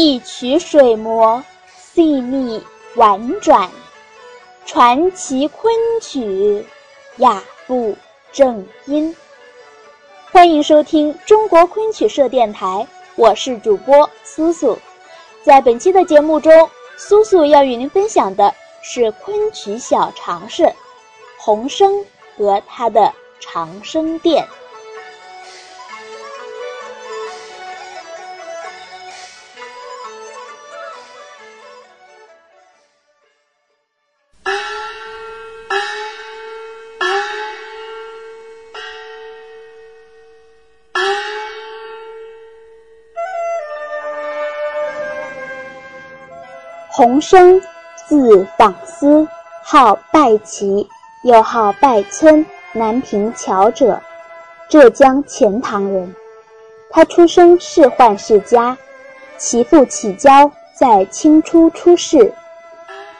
[0.00, 1.42] 一曲水磨，
[1.76, 2.62] 细腻
[2.94, 3.68] 婉转，
[4.64, 6.64] 传奇昆曲，
[7.16, 7.96] 雅步
[8.30, 9.12] 正音。
[10.30, 14.78] 欢迎收听中国昆曲社电台，我是主播苏苏。
[15.42, 20.72] 在本期的节目中，苏苏要与您分享的是昆曲小常识——
[21.44, 21.92] 洪生
[22.36, 24.46] 和他的长生殿。
[46.98, 47.62] 洪生，
[48.08, 49.28] 字访思，
[49.62, 50.88] 号拜齐，
[51.22, 54.02] 又号拜村，南平桥者，
[54.68, 56.12] 浙江钱塘人。
[56.90, 58.76] 他出生仕宦世家，
[59.36, 62.34] 其父启交在清初出仕，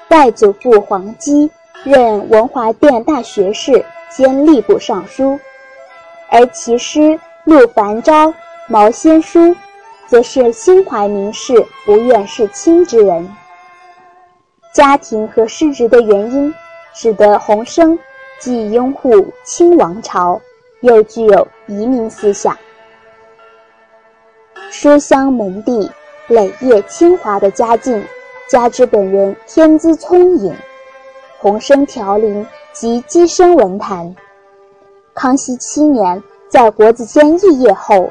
[0.08, 1.48] 外祖父黄基
[1.84, 5.38] 任文华殿大学士兼吏部尚书，
[6.28, 8.34] 而其师陆凡昭、
[8.66, 9.54] 毛先书，
[10.08, 13.32] 则是心怀名士，不愿世亲之人。
[14.72, 16.54] 家庭和失职的原因，
[16.94, 17.98] 使得洪生
[18.38, 20.40] 既拥护清王朝，
[20.80, 22.56] 又具有移民思想。
[24.70, 25.90] 书香门第、
[26.28, 28.04] 累业清华的家境，
[28.48, 30.54] 加之本人天资聪颖，
[31.38, 34.14] 洪生调龄即跻身文坛。
[35.14, 38.08] 康熙七年在国子监肄业后，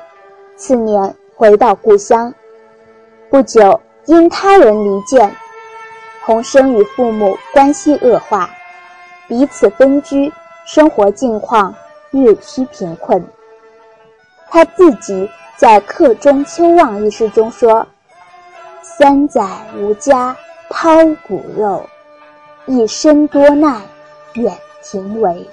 [0.57, 2.33] 次年回到故乡，
[3.29, 5.31] 不久因他人离间。
[6.27, 8.49] 洪生与父母关系恶化，
[9.29, 10.29] 彼此分居，
[10.65, 11.73] 生活境况
[12.11, 13.25] 日趋贫困。
[14.49, 17.87] 他自己在《客中秋望》一诗中说
[18.83, 20.35] ：“三载无家
[20.67, 20.89] 抛
[21.25, 21.81] 骨肉，
[22.65, 23.81] 一生多难
[24.33, 25.49] 远庭围。”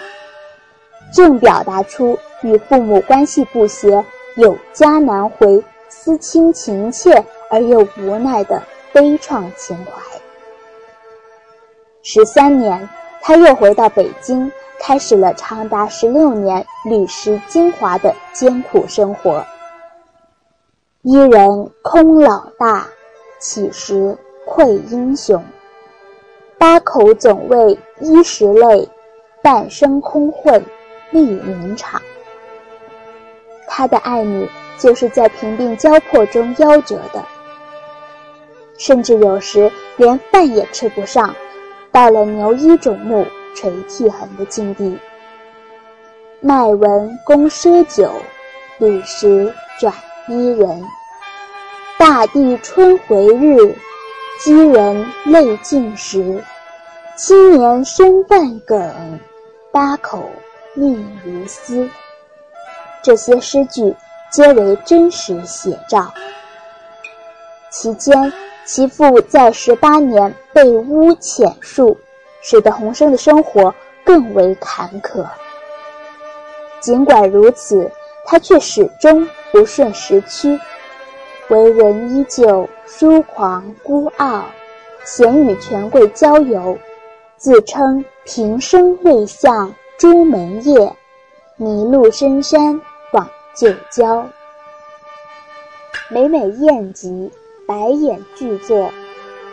[1.14, 8.60] 正表达出与父母关系不协、有家难回、思亲情切而又无奈的
[8.92, 10.13] 悲怆情怀。
[12.06, 12.86] 十三年，
[13.22, 19.42] 他又回到北京，开始了长达十六年旅食精华的艰苦生活。
[21.00, 22.86] 一人空老大，
[23.40, 24.14] 岂时
[24.44, 25.42] 愧英雄？
[26.58, 28.86] 八口总为衣食累，
[29.42, 30.62] 半生空混
[31.10, 32.02] 立名场。
[33.66, 34.46] 他的爱女
[34.78, 37.24] 就是在贫病交迫中夭折的，
[38.76, 41.34] 甚至有时连饭也吃不上。
[41.94, 43.24] 到了牛衣种木、
[43.54, 44.98] 垂涕痕的境地。
[46.40, 48.10] 卖文供赊酒，
[48.78, 49.94] 履时转
[50.26, 50.82] 伊人。
[51.96, 53.76] 大地春回日，
[54.40, 56.42] 饥人泪尽时。
[57.14, 59.20] 青年生半梗，
[59.70, 60.28] 八口
[60.74, 61.88] 命如丝。
[63.04, 63.94] 这些诗句
[64.32, 66.12] 皆为真实写照。
[67.70, 68.32] 其间。
[68.64, 71.96] 其父在十八年被诬潜戍，
[72.40, 75.24] 使得洪生的生活更为坎坷。
[76.80, 77.90] 尽管如此，
[78.24, 80.58] 他却始终不顺时趋，
[81.48, 84.44] 为人依旧疏狂孤傲，
[85.04, 86.78] 鲜与权贵交游，
[87.36, 90.94] 自称平生未向朱门夜，
[91.56, 92.80] 迷路深山
[93.12, 94.26] 访旧交。
[96.08, 97.30] 每每宴集。
[97.66, 98.90] 白眼巨作，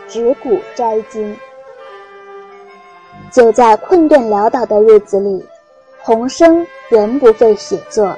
[0.07, 1.37] 指骨摘金。
[3.31, 5.45] 就在困顿潦倒的日子里，
[6.01, 8.13] 洪生仍不废写作。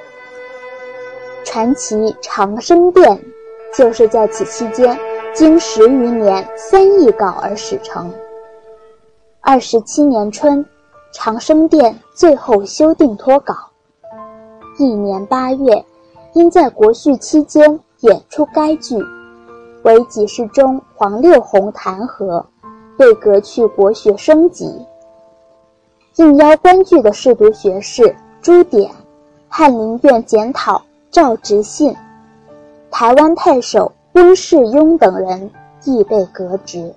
[1.45, 3.07] 传奇《长生殿》
[3.77, 4.97] 就是在此期间，
[5.33, 8.11] 经十余年三译稿而始成。
[9.41, 10.63] 二十七年春，
[11.11, 13.53] 《长生殿》最后修订脱稿。
[14.79, 15.85] 一年八月，
[16.33, 18.97] 因在国序期间演出该剧。
[19.83, 22.43] 为给事中黄六红弹劾，
[22.97, 24.85] 被革去国学升级。
[26.15, 28.91] 应邀观剧的侍读学士朱典、
[29.47, 30.81] 翰林院检讨
[31.11, 31.95] 赵执信、
[32.91, 35.49] 台湾太守温世庸等人
[35.83, 36.93] 亦被革职。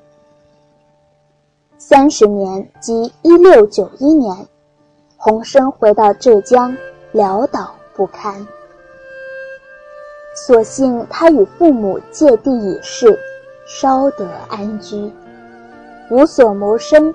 [1.78, 4.46] 三十年即一六九一年，
[5.16, 6.76] 洪生回到浙江，
[7.14, 8.46] 潦倒不堪。
[10.36, 13.18] 所幸他与父母借地已逝，
[13.66, 15.10] 稍得安居，
[16.10, 17.12] 无所谋生，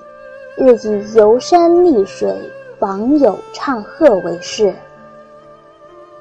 [0.58, 2.36] 日以游山历水、
[2.80, 4.74] 访友唱和为事。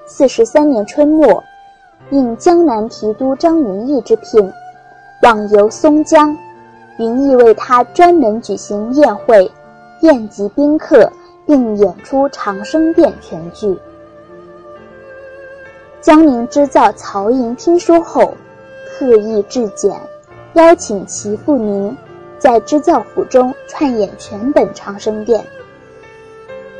[0.04, 1.42] 四十三年春末，
[2.10, 4.52] 应江南提督张云逸之聘，
[5.22, 6.36] 往游松江，
[6.98, 9.50] 云逸为他专门举行宴会，
[10.02, 11.10] 宴集宾客，
[11.46, 13.74] 并演出长生殿全剧。
[16.00, 18.32] 江宁织造曹寅听说后，
[18.86, 19.94] 特意致简，
[20.54, 21.94] 邀请其父宁
[22.38, 25.44] 在织造府中串演全本长生殿。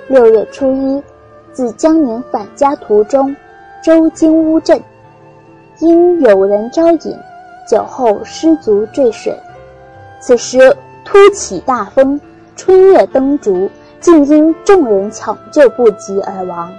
[0.08, 1.02] 六月初一，
[1.52, 3.36] 自江宁返家途中，
[3.84, 4.82] 舟经乌镇，
[5.80, 7.16] 因有人招引。
[7.68, 9.32] 酒后失足坠水，
[10.18, 10.74] 此时
[11.04, 12.20] 突起大风，
[12.56, 13.70] 春月灯烛，
[14.00, 16.72] 竟因众人抢救不及而亡。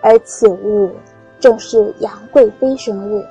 [0.00, 0.90] 而此日
[1.40, 3.24] 正是杨贵妃生日，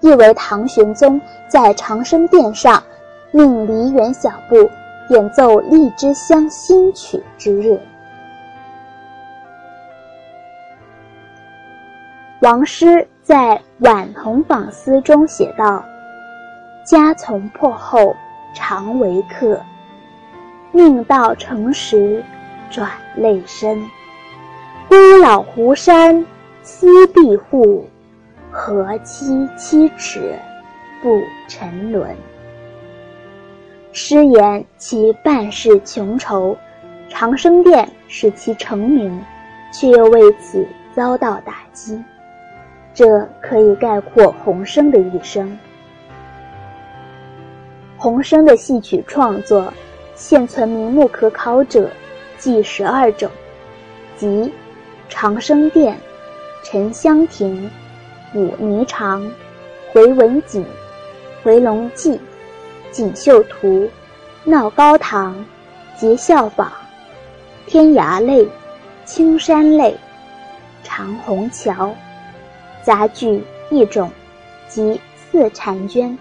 [0.00, 2.82] 亦为唐玄宗在长生殿上
[3.32, 4.70] 命梨园小部
[5.10, 7.80] 演奏《荔枝香》新曲之日。
[12.40, 13.06] 王师。
[13.26, 15.84] 在《晚红访思》中写道
[16.86, 18.14] ：“家从破后
[18.54, 19.60] 常为客，
[20.70, 22.22] 命到成时
[22.70, 23.84] 转泪深。
[24.88, 26.24] 孤老湖山
[26.68, 27.88] 思碧户，
[28.50, 30.36] 何期七尺
[31.00, 32.10] 不沉沦。”
[33.94, 36.56] 诗言其半世穷愁，
[37.08, 39.16] 长生殿使其成名，
[39.72, 42.02] 却又为此遭到打击。
[42.92, 43.06] 这
[43.40, 45.56] 可以概括洪升的一生。
[47.96, 49.72] 洪升的戏曲创作，
[50.16, 51.88] 现存名目可考者，
[52.38, 53.30] 计十二种，
[54.16, 54.26] 即
[55.08, 55.94] 《长生殿》
[56.68, 57.70] 《沉香亭》
[58.40, 59.20] 《舞霓裳》
[59.92, 60.62] 《回文锦》
[61.44, 62.10] 《回龙记》
[62.90, 63.68] 《锦绣图》
[64.42, 65.32] 《闹高堂》
[66.00, 66.66] 《结孝坊》
[67.68, 68.42] 《天涯泪》
[69.04, 69.92] 《青山泪》
[70.82, 71.86] 《长虹桥》。
[72.82, 74.10] 杂剧一种，
[74.68, 76.18] 即四婵娟。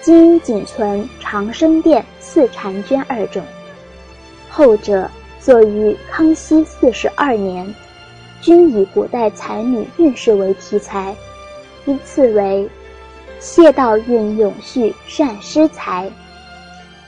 [0.00, 3.42] 今仅存长生殿四婵娟二种，
[4.48, 5.10] 后者
[5.40, 7.74] 作于康熙四十二年，
[8.44, 11.16] 均以古代才女运势为题材，
[11.86, 12.68] 依次为
[13.40, 16.08] 谢道韫咏絮善诗才，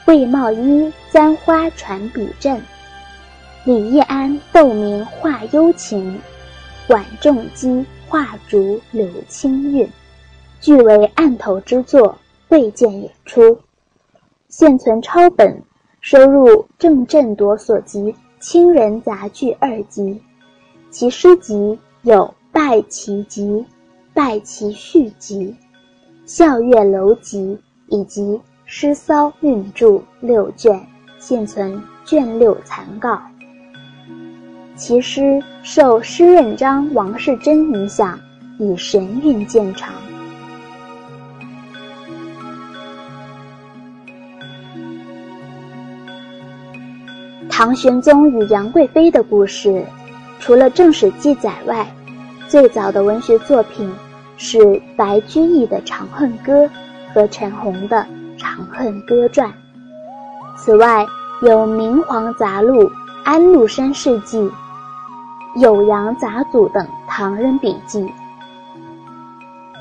[0.06, 2.60] 魏茂一簪花传笔阵，
[3.64, 6.18] 李易安斗名画幽情，
[6.88, 7.84] 管仲基。
[8.08, 9.90] 画竹柳青韵，
[10.60, 12.16] 俱为案头之作，
[12.50, 13.58] 未见演出。
[14.48, 15.60] 现存抄本，
[16.00, 20.22] 收入郑振铎所集《清人杂剧》二集，
[20.98, 23.42] 其诗集有《拜其集》
[24.14, 25.40] 《拜其序集》
[26.24, 27.58] 《笑月楼集》
[27.94, 28.22] 以及
[28.64, 30.80] 《诗骚韵注》六卷，
[31.18, 33.20] 现存卷六残稿。
[34.74, 38.18] 其诗受诗任章、王世贞影响，
[38.58, 39.92] 以神韵见长。
[47.50, 49.84] 唐玄宗与杨贵妃的故事，
[50.46, 51.84] 除了正史记载外，
[52.46, 53.92] 最早的文学作品
[54.36, 56.64] 是白居易的《长恨歌》
[57.12, 57.96] 和陈洪的
[58.38, 59.50] 《长恨歌传》。
[60.56, 61.04] 此外，
[61.42, 62.84] 有《明皇杂录》
[63.24, 64.38] 《安禄山事迹》。
[65.60, 68.08] 《酉阳杂俎》等唐人笔记。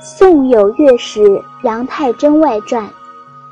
[0.02, 1.22] 宋有乐史
[1.62, 2.84] 《杨太真外传》，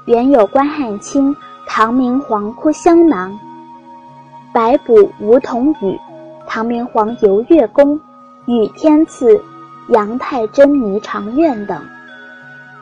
[0.06, 1.32] 原有关汉卿
[1.68, 3.32] 《唐明皇哭香囊》，
[4.52, 5.96] 白补梧桐雨
[6.54, 8.00] 《唐明皇游月宫》，
[8.46, 9.42] 与天赐
[9.88, 11.84] 杨太真霓裳院等。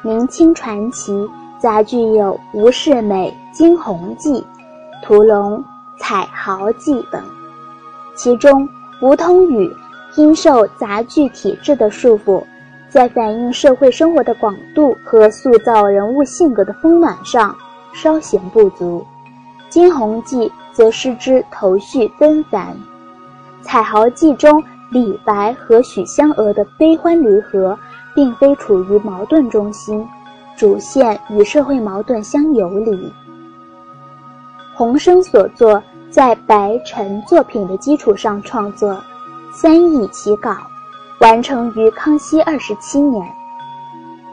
[0.02, 1.26] 明清传奇
[1.58, 4.34] 杂剧有《吴世美惊鸿记》
[5.02, 5.64] 《屠龙
[5.98, 7.24] 彩豪记》等，
[8.14, 8.68] 其中。
[9.02, 9.74] 吴通宇
[10.18, 12.44] 因受杂剧体制的束缚，
[12.90, 17.56] 在反映社会生活的广度和塑造人物性格的丰满上
[17.94, 19.02] 稍显不足。
[19.74, 22.68] 《惊鸿记》则失之头绪纷繁，
[23.62, 27.78] 《彩豪记》中李白和许香娥的悲欢离合，
[28.14, 30.06] 并非处于矛盾中心，
[30.58, 33.12] 主线与社会矛盾相游离。
[34.76, 35.82] 洪升所作。
[36.12, 39.02] 在白陈作品的基础上创作，
[39.54, 40.58] 三易其稿，
[41.22, 43.26] 完成于康熙二十七年。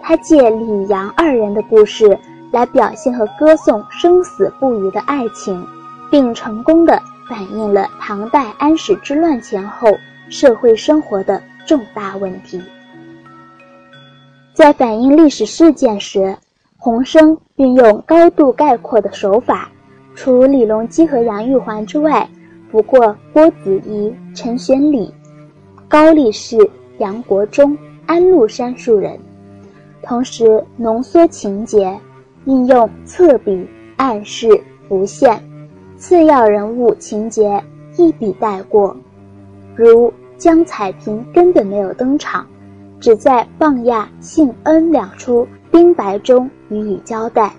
[0.02, 2.18] 他借李杨二人的故事
[2.50, 5.64] 来表现和歌颂生死不渝的爱情，
[6.10, 9.96] 并成功的反映了唐代安史之乱前后
[10.30, 12.60] 社会生活的重大问题。
[14.54, 16.36] 在反映历史事件时，
[16.76, 19.70] 洪升运用高度概括的手法。
[20.14, 22.28] 除李隆基和杨玉环之外，
[22.72, 25.14] 不过郭子仪、陈玄礼、
[25.86, 26.58] 高力士、
[26.98, 29.16] 杨国忠、安禄山数人。
[30.02, 31.96] 同时浓缩情节，
[32.46, 34.48] 运用侧笔、暗示、
[34.88, 35.40] 浮现，
[35.98, 37.62] 次要人物情节
[37.96, 38.96] 一笔带过，
[39.74, 42.46] 如江彩萍根本没有登场，
[43.00, 47.52] 只在傍亚、幸恩两处冰白中予以交代，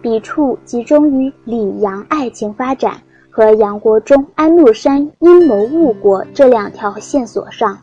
[0.00, 2.94] 笔触集中于李杨爱情发展
[3.28, 7.76] 和杨国忠、安禄山阴谋误国这两条线索上，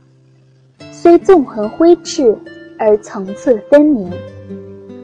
[0.92, 2.36] 虽纵横挥斥。
[2.78, 4.12] 而层次分明，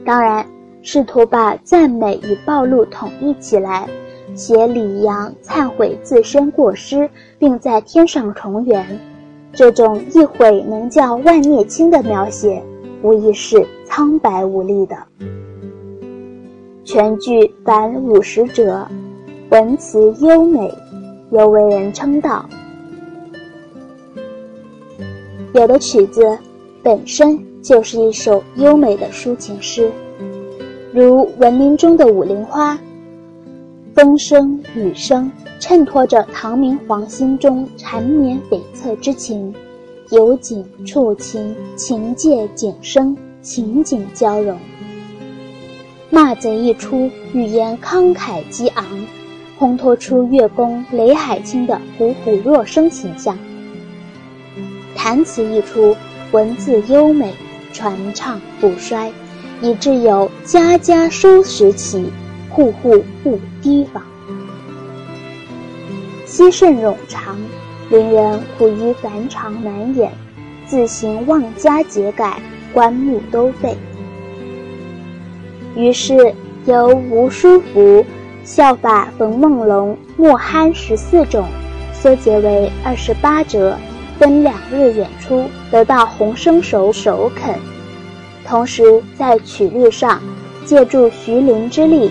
[0.04, 0.46] 当然
[0.82, 3.88] 试图把赞美与暴露统一起来，
[4.34, 7.08] 写李阳忏悔自身过失，
[7.38, 8.86] 并在天上重圆，
[9.52, 12.62] 这种一悔能叫万孽轻的描写，
[13.02, 14.96] 无疑是苍白无力的。
[16.84, 18.86] 全剧凡五十折，
[19.50, 20.72] 文辞优美，
[21.30, 22.44] 尤为人称道。
[25.52, 26.38] 有的曲子
[26.82, 27.38] 本身。
[27.62, 29.88] 就是一首优美的抒情诗，
[30.92, 32.74] 如文林中的《武陵花》，
[33.94, 35.30] 风声雨声
[35.60, 39.54] 衬托着唐明皇心中缠绵悱恻之情，
[40.10, 44.58] 由景触情，情借景生，情景交融。
[46.08, 48.84] 骂贼一出，语言慷慨激昂，
[49.58, 53.38] 烘托出乐工雷海清的虎虎若声形象。
[54.94, 55.94] 弹词一出，
[56.32, 57.32] 文字优美。
[57.74, 59.10] 传唱不衰，
[59.62, 62.04] 以致有家家收拾起，
[62.52, 64.02] 户户不提防。
[66.26, 67.36] 昔甚冗长，
[67.90, 70.10] 令人苦于繁长难掩，
[70.66, 72.40] 自行妄加节改，
[72.72, 73.76] 观目都废。
[75.74, 76.34] 于是
[76.66, 78.04] 由吴书福
[78.44, 81.46] 效法冯梦龙莫憨十四种，
[81.92, 83.76] 缩节为二十八折。
[84.18, 87.58] 分两日演出，得到洪生首首肯。
[88.46, 90.20] 同时在曲律上，
[90.64, 92.08] 借助徐陵之力，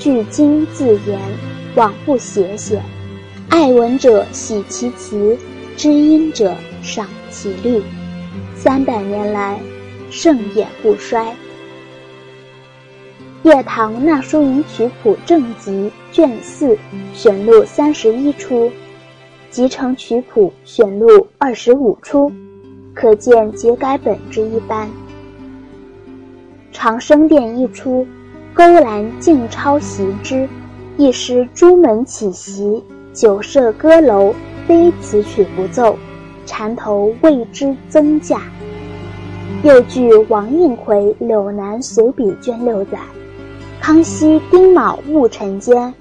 [0.00, 1.20] 句精自言，
[1.76, 2.80] 往不写写。
[3.50, 5.36] 爱闻者喜其词，
[5.76, 7.82] 知音者赏其律。
[8.56, 9.60] 三百年来，
[10.10, 11.22] 盛演不衰。
[13.42, 15.70] 《乐堂那书吟曲谱正集》
[16.14, 16.78] 卷四
[17.12, 18.72] 选录三十一出。
[19.50, 22.32] 集成曲谱选录二十五出，
[22.94, 24.88] 可见节改本之一般。
[26.72, 28.06] 长生殿一出，
[28.52, 30.48] 勾栏静抄袭之，
[30.96, 34.34] 一时朱门起席，酒舍歌楼，
[34.66, 35.96] 非此曲不奏，
[36.46, 38.42] 缠头为之增价。
[39.62, 42.98] 又据王应奎《柳南随笔》卷六载，
[43.80, 45.92] 康熙丁卯戊辰间。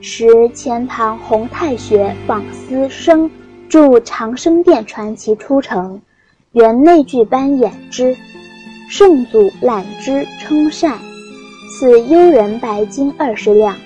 [0.00, 3.30] 时钱塘洪太学访思生
[3.68, 6.00] 著长生殿传奇出城，
[6.52, 8.16] 原内剧班演之，
[8.88, 10.98] 圣祖览之称善，
[11.78, 13.76] 赐幽人白金二十两，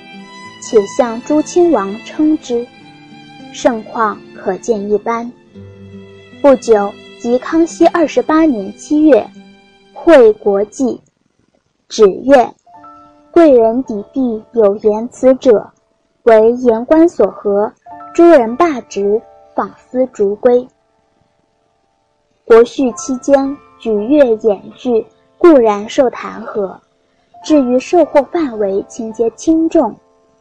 [0.62, 2.66] 且向朱亲王称之，
[3.52, 5.30] 盛况可见一斑。
[6.40, 9.28] 不久，即康熙二十八年七月，
[9.92, 11.02] 会国际，
[11.86, 12.54] 指月，
[13.30, 15.70] 贵人抵地有言辞者。
[16.22, 17.74] 为言官所合，
[18.14, 19.20] 诸人罢职，
[19.54, 20.66] 访思逐归。
[22.46, 25.06] 国序期间举乐演剧
[25.36, 26.78] 固然受弹劾，
[27.42, 29.94] 至于受获范围情节轻重，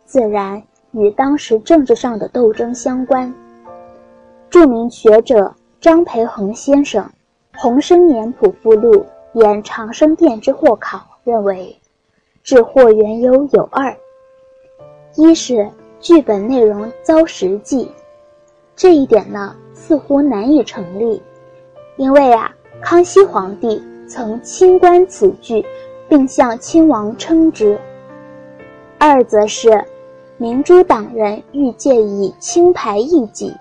[0.05, 3.33] 自然与当时政治上的斗争相关。
[4.49, 7.03] 著名学者张培恒先生
[7.59, 8.93] 《洪生年谱附录》
[9.33, 11.75] 演长生殿之祸考，认为，
[12.43, 13.95] 治祸缘由有二。
[15.15, 15.67] 一是
[15.99, 17.89] 剧本内容遭实际，
[18.75, 21.21] 这一点呢似乎难以成立，
[21.97, 25.65] 因为啊，康熙皇帝曾亲观此剧，
[26.11, 27.79] 并向亲王称之。
[28.97, 29.81] 二则是
[30.35, 33.55] 明珠党人欲借以清排异己，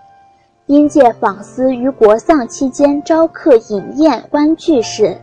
[0.66, 5.16] 因借访思于国丧期间招客饮宴观剧事，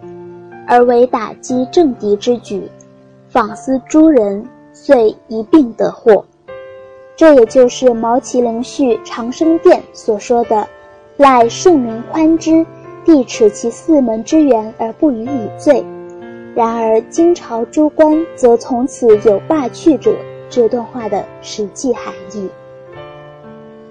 [0.65, 2.71] 而为打击政敌之举，
[3.27, 6.23] 访思诸人遂一并得祸。
[7.17, 10.65] 这也就是毛麒麟序《长生殿》所说的
[11.17, 12.65] ：“赖圣明宽之，
[13.03, 15.85] 帝耻其四门之源而不予以罪。”
[16.57, 20.11] 然而金朝诸官则从此有罢去者。
[20.49, 22.49] 这段话的实际含义，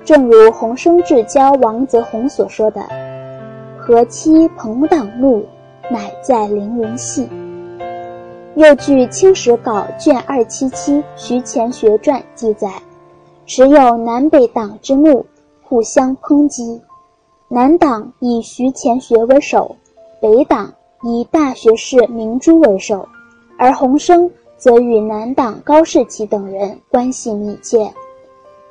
[0.05, 2.81] 正如洪生至交王泽宏所说的
[3.79, 5.45] ：“何期朋党怒，
[5.91, 7.29] 乃在凌云系。”
[8.57, 12.69] 又据《清史稿》卷二七七《徐乾学传》记载。
[13.45, 15.27] 时有南北党之怒，
[15.63, 16.81] 互相抨击。
[17.49, 19.77] 南党以徐乾学为首，
[20.23, 20.73] 北党
[21.09, 23.09] 以大学士明珠为首，
[23.57, 27.89] 而洪升则与南党高士奇等人关系密切。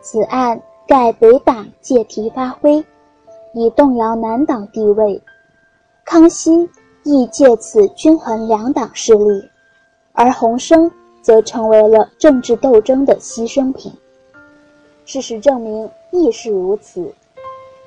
[0.01, 2.83] 此案盖北党借题发挥，
[3.53, 5.21] 以动摇南党地位。
[6.03, 6.69] 康熙
[7.03, 9.49] 亦借此均衡两党势力，
[10.11, 13.89] 而洪升则成为了政治斗争的牺牲品。
[15.05, 17.13] 事实证明亦是如此。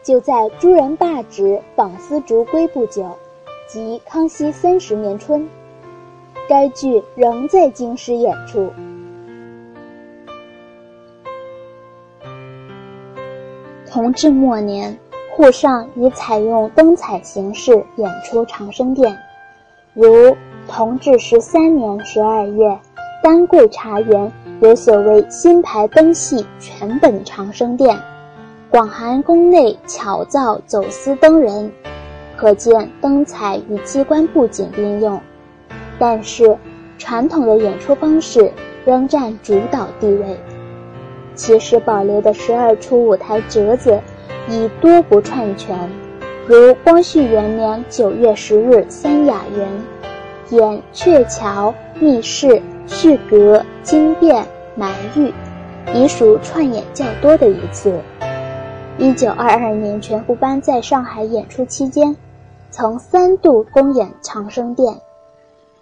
[0.03, 3.05] 就在朱人罢职、访思逐归不久，
[3.69, 5.47] 即康熙三十年春，
[6.49, 8.73] 该剧仍在京师演出。
[13.87, 14.99] 同治末年，
[15.37, 19.13] 沪上已采用灯彩形式演出《长生殿》，
[19.93, 20.35] 如
[20.67, 22.79] 同治十三年十二月，
[23.23, 24.33] 丹桂茶园
[24.63, 27.95] 有所谓新牌灯戏全本《长生殿》，
[28.71, 31.71] 广寒宫内巧造走私灯人，
[32.39, 35.21] 可见灯彩与机关布景并用。
[35.99, 36.57] 但是，
[36.97, 38.53] 传统的演出方式
[38.85, 40.37] 仍占主导地位。
[41.35, 44.01] 其实保留的十二出舞台折子，
[44.49, 45.77] 已多不串全，
[46.47, 49.69] 如光绪元年九月十日三雅园，
[50.51, 55.33] 演鹊桥、密室、续阁、惊变、埋玉，
[55.93, 58.01] 已属串演较多的一次。
[58.97, 62.17] 一九二二年全福班在上海演出期间，
[62.71, 64.95] 曾三度公演《长生殿》，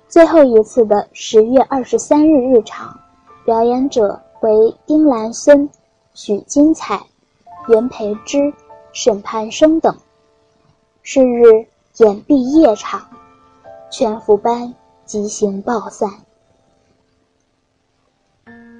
[0.08, 2.98] 最后一次的十月二十三日日场，
[3.44, 4.20] 表演者。
[4.42, 5.68] 为丁兰孙、
[6.12, 7.02] 许金彩、
[7.68, 8.52] 袁培之、
[8.92, 9.96] 沈盼生等。
[11.02, 11.66] 是日
[11.96, 13.00] 演毕夜场，
[13.90, 14.74] 全福班
[15.06, 16.10] 即行报散。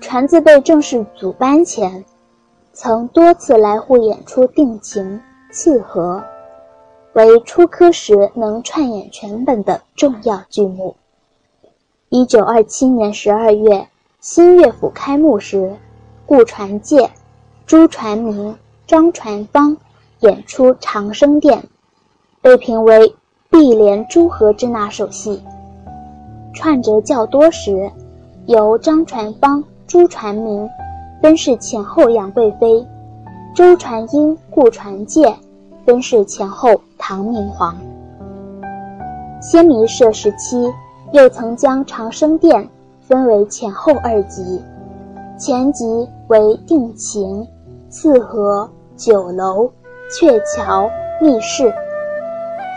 [0.01, 2.05] 传自辈正式组班前，
[2.75, 5.21] 曾多次来沪演出定情、
[5.51, 6.23] 次和，
[7.16, 10.96] 为初科时能串演全本的重要剧目。
[12.11, 13.88] 一九二七年十二月。
[14.20, 15.76] 新乐府开幕时，
[16.26, 17.09] 顾传介、
[17.64, 19.76] 朱传明、张传芳
[20.20, 21.59] 演出《长生殿》，
[22.42, 23.14] 被评为
[23.48, 25.40] 碧莲朱和之那首戏。
[26.55, 27.92] 串折较多时，
[28.46, 30.68] 由张传芳、朱传明
[31.22, 32.85] 分饰前后杨贵妃，
[33.55, 35.37] 周传英、顾传介
[35.87, 37.79] 分饰前后唐明皇。
[39.40, 40.75] 先弥社时期，
[41.12, 42.61] 又曾将《长生殿》。
[43.09, 44.61] 分为前后二集，
[45.38, 45.85] 前集
[46.27, 47.46] 为定情、
[47.88, 49.70] 四合、酒楼、
[50.11, 51.72] 鹊桥、密室，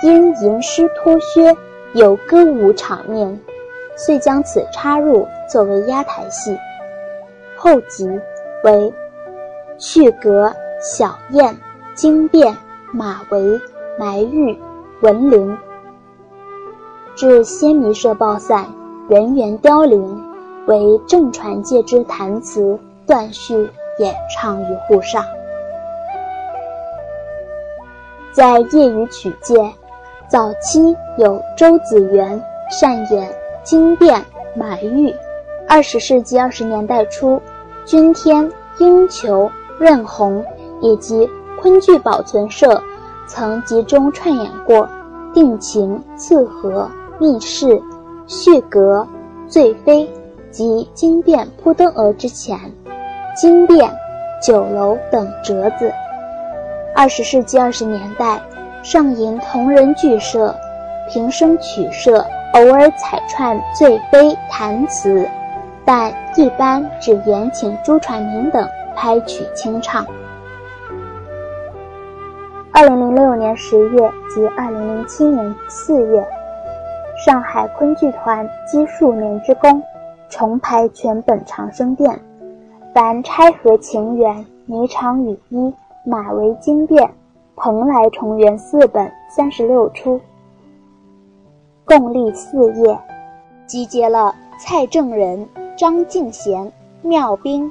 [0.03, 1.57] 因吟诗脱靴
[1.95, 3.39] 有歌舞场面，
[3.97, 6.55] 遂将此插入作为压台戏。
[7.57, 8.07] 后集
[8.63, 8.93] 为
[9.79, 11.57] 续阁、小宴、
[11.95, 12.55] 惊变、
[12.91, 13.59] 马嵬、
[13.97, 14.57] 埋玉、
[15.01, 15.57] 文陵。
[17.15, 18.67] 至先弥社报散。
[19.07, 20.23] 人员凋零，
[20.67, 25.25] 为正传介之弹词断续演唱于沪上。
[28.31, 29.55] 在业余曲界，
[30.27, 33.27] 早期有周子元善演
[33.63, 34.23] 惊变、
[34.55, 35.11] 满玉。
[35.67, 37.41] 二十世纪二十年代初，
[37.83, 39.49] 君天、英球、
[39.79, 40.45] 任红
[40.81, 41.27] 以及
[41.61, 42.81] 昆剧保存社
[43.27, 44.89] 曾集中串演过
[45.33, 47.81] 定情、次和、密室。
[48.27, 49.07] 续阁、
[49.47, 50.07] 醉妃
[50.51, 52.59] 及惊变扑灯蛾之前，
[53.35, 53.91] 惊变、
[54.39, 55.91] 酒楼等折子。
[56.95, 58.39] 二十世纪二十年代，
[58.83, 60.55] 上银同仁剧社、
[61.11, 65.27] 平生曲社偶尔采串醉妃弹词，
[65.83, 68.63] 但一般只延请朱传明等
[68.95, 70.05] 拍曲清唱。
[72.81, 76.25] 二零零六年十月及二零零七年四月。
[77.25, 79.83] 上海昆剧团积数年之功，
[80.29, 82.09] 重排全本《长生殿》，
[82.95, 84.33] 凡《钗和情缘》
[84.73, 85.57] 《霓裳羽衣》
[86.05, 87.03] 《马嵬惊变》
[87.57, 90.21] 《蓬莱重圆》四本三十六出，
[91.83, 92.97] 共历四夜，
[93.67, 95.45] 集结了蔡正仁、
[95.77, 97.69] 张敬贤、缪兵、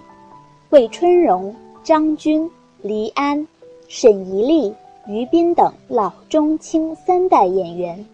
[0.69, 2.51] 魏春荣、张军、
[2.83, 3.49] 黎安、
[3.89, 4.75] 沈怡丽、
[5.09, 8.05] 于斌等老中青三代演员。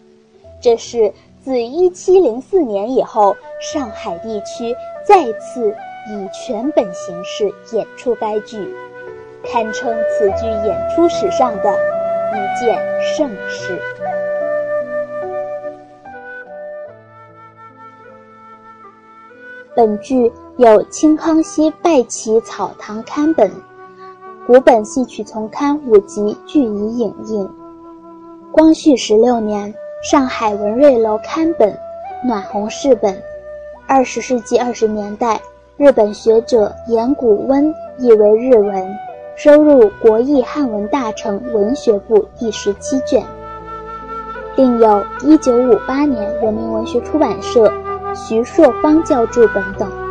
[0.61, 4.73] 这是自一七零四年以后，上海地区
[5.05, 5.75] 再次
[6.09, 8.73] 以全本形式演出该剧，
[9.43, 11.73] 堪称此剧演出史上的
[12.33, 13.77] 一件盛事。
[19.75, 23.51] 本剧有《清康熙拜旗草堂刊本》，
[24.47, 27.49] 古本戏曲丛刊五集俱已影印。
[28.51, 29.73] 光绪十六年。
[30.03, 31.75] 上海文瑞楼刊本、
[32.23, 33.19] 暖红饰本。
[33.87, 35.41] 二十世纪二十年代，
[35.77, 38.87] 日本学者岩谷温译为日文，
[39.35, 43.25] 收入国译汉文大成文学部第十七卷。
[44.55, 47.73] 另有一九五八年人民文学出版社
[48.13, 50.04] 徐硕芳校注本等。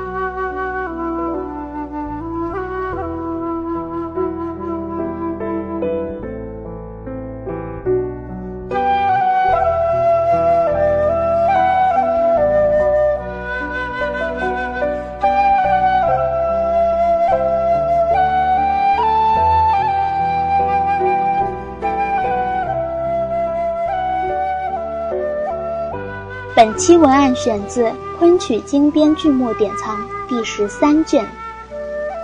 [26.65, 27.85] 本期文案选自
[28.19, 31.23] 《昆曲精编剧目典藏》第十三卷，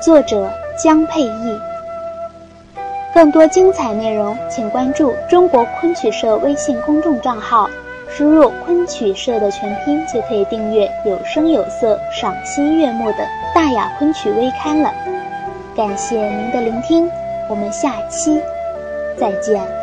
[0.02, 0.50] 作者
[0.82, 1.60] 江佩义。
[3.14, 7.68] 更多精彩内容，请关注中国昆曲社微信公众账号，
[8.08, 13.18] 输入“昆曲社”的全拼就可以订阅有声有色、赏心悦目的
[13.54, 14.90] 大雅昆曲微刊了。
[15.76, 17.06] 感谢您的聆听，
[17.50, 18.40] 我们下期
[19.18, 19.79] 再见。